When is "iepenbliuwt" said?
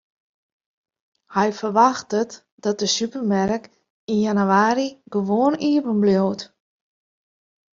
5.67-6.41